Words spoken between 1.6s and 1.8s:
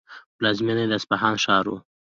و.